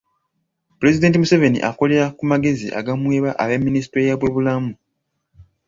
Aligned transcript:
Pulezidenti 0.77 1.17
Museveni 1.21 1.59
akolera 1.69 2.05
ku 2.17 2.23
magezi 2.31 2.67
agamuweebwa 2.79 3.31
aba 3.43 3.55
minisitule 3.65 4.03
y’ebyobulamu. 4.07 4.71